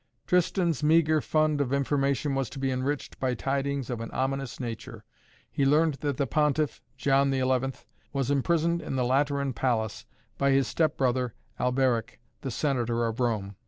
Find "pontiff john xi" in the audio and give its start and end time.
6.25-7.71